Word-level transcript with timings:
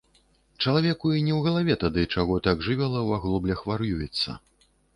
Чалавеку 0.65 1.11
і 1.17 1.21
не 1.27 1.33
ў 1.35 1.39
галаве 1.49 1.75
тады, 1.85 2.07
чаго 2.15 2.39
так 2.49 2.65
жывёла 2.71 2.91
ў 2.91 3.09
аглоблях 3.21 3.59
вар'юецца. 3.73 4.39